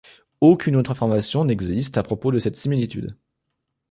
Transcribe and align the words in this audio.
Aucune 0.39 0.77
autre 0.77 0.89
information 0.89 1.45
n'existe 1.45 1.95
à 1.95 2.01
propos 2.01 2.31
de 2.31 2.39
cette 2.39 2.55
similitude. 2.55 3.15